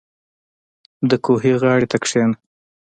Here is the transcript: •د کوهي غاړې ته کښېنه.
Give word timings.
•د 1.09 1.11
کوهي 1.25 1.53
غاړې 1.61 1.87
ته 1.91 1.97
کښېنه. 2.03 2.35